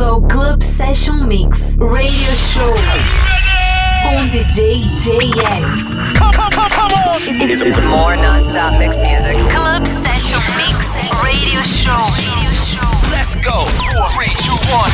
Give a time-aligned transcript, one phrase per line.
[0.00, 2.74] bem-vindo ao Club Session Mix Radio Show
[4.02, 5.80] com DJ JX.
[7.28, 9.36] It's, it's more non-stop mix music.
[9.50, 10.88] Club Session Mix
[11.22, 12.00] Radio Show.
[13.10, 13.66] Let's go.
[14.14, 14.90] Three, two, one.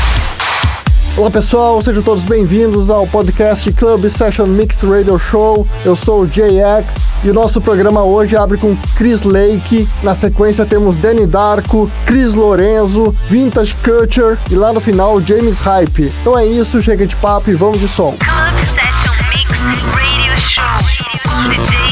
[1.17, 5.67] Olá pessoal, sejam todos bem-vindos ao podcast Club Session Mixed Radio Show.
[5.85, 9.89] Eu sou o JX e o nosso programa hoje abre com Chris Lake.
[10.03, 16.13] Na sequência temos Danny Darko, Chris Lorenzo, Vintage Culture e lá no final James Hype.
[16.21, 18.17] Então é isso, chega de papo e vamos de som.
[18.19, 21.86] Club Session Mix Radio Show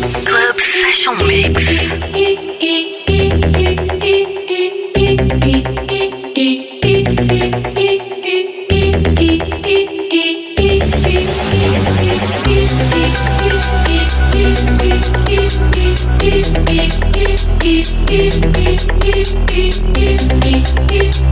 [0.00, 0.24] Beep,
[20.88, 21.29] beep.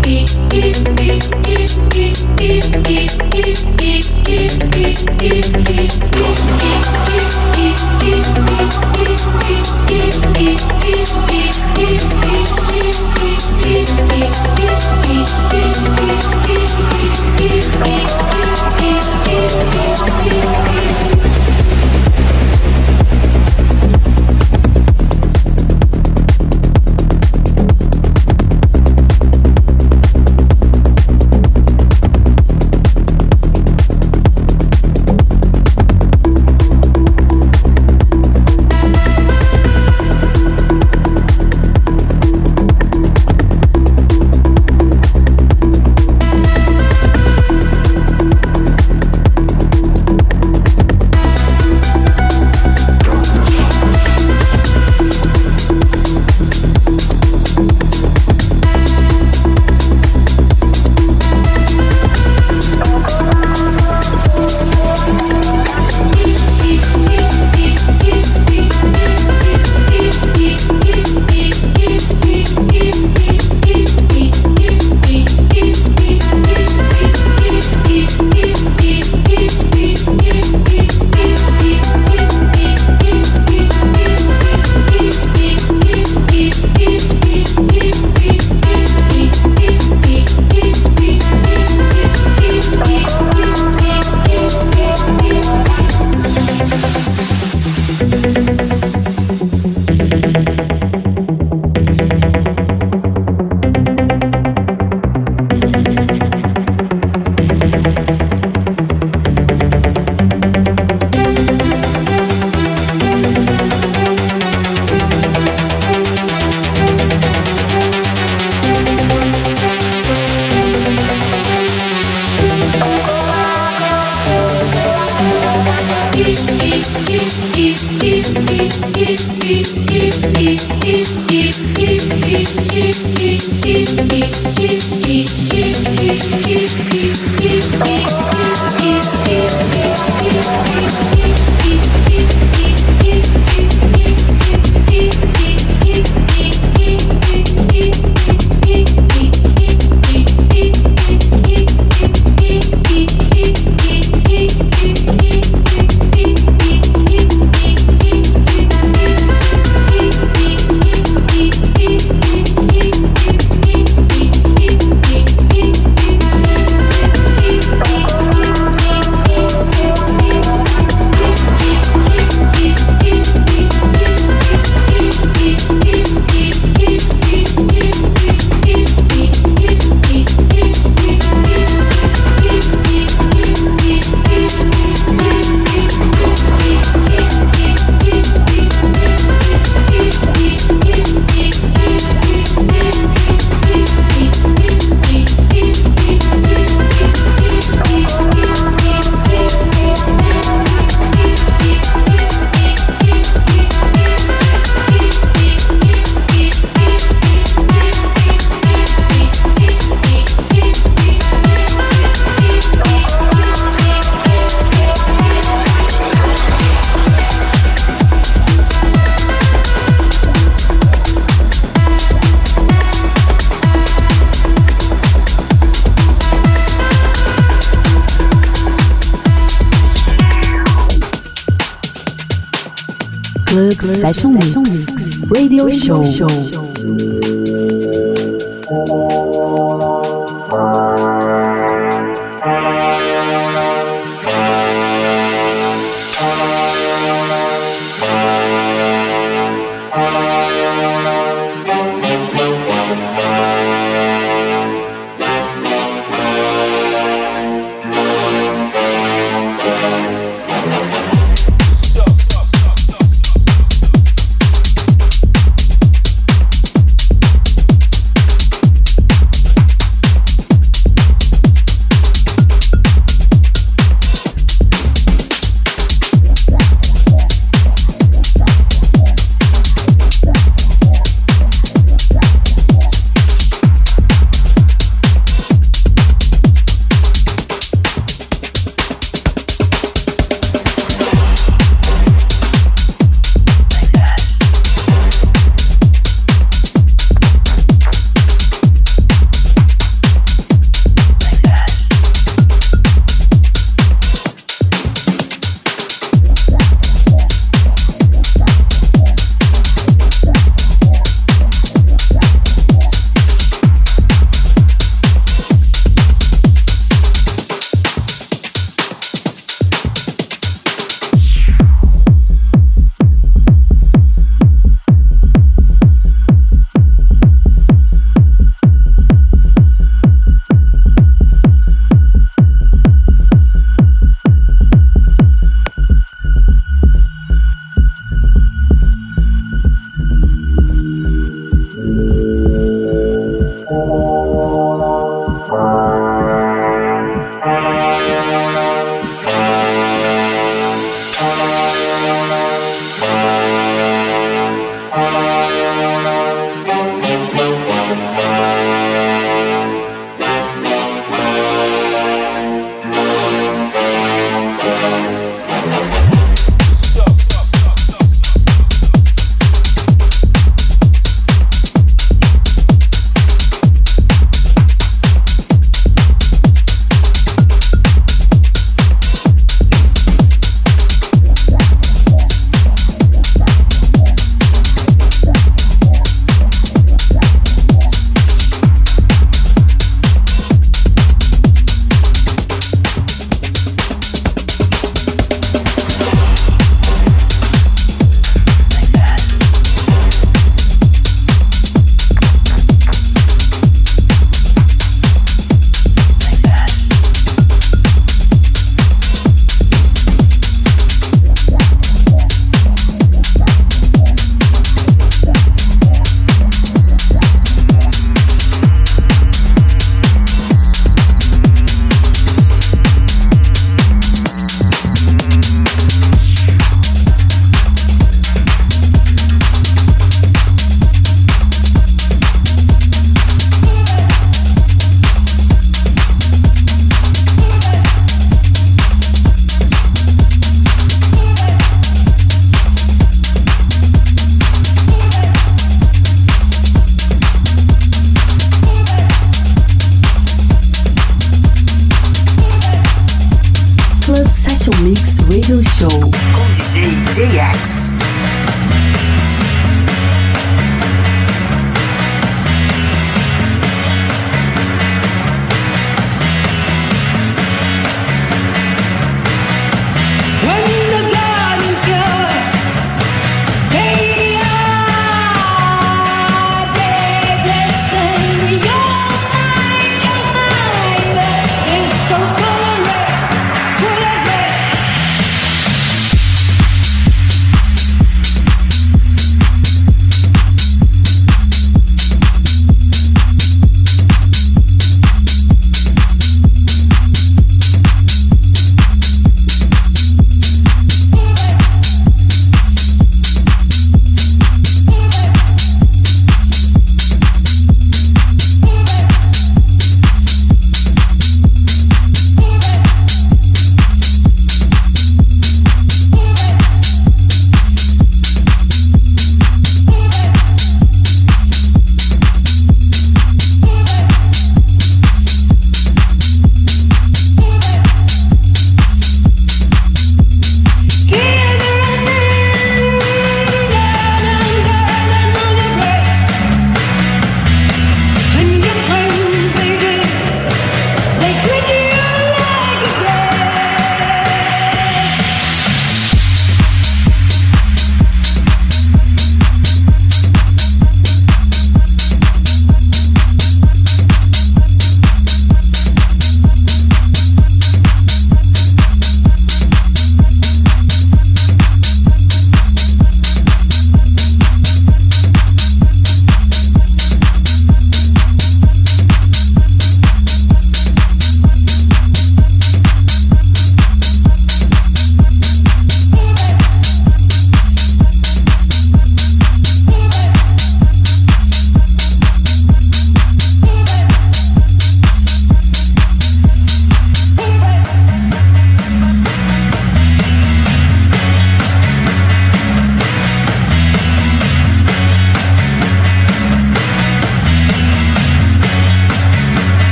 [233.49, 236.05] Club, Club Session, Mix, Radio, Radio Show.
[236.05, 236.59] Show.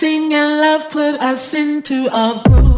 [0.00, 2.77] dancing and love put us into a groove.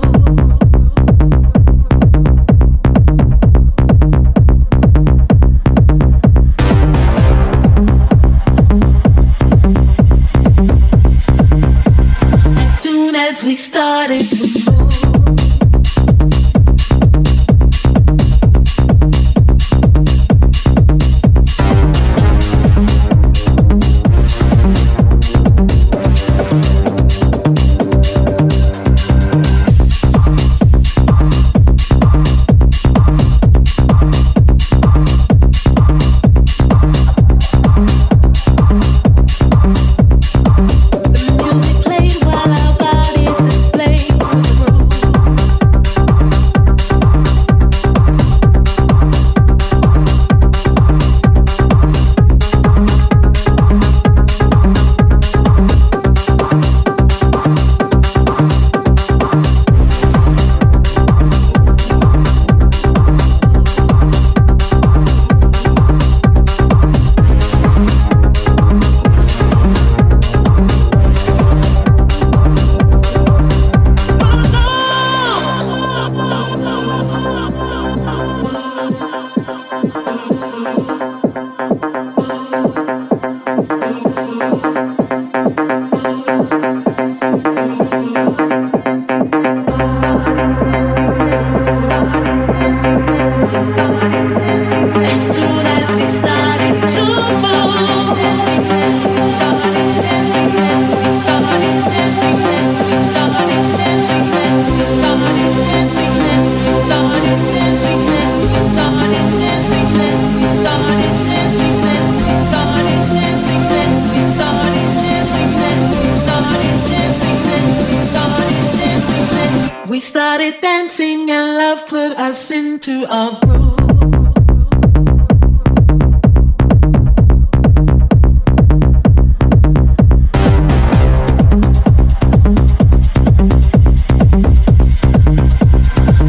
[120.50, 123.76] started dancing and love put us into a groove.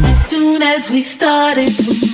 [0.04, 2.11] As soon as we started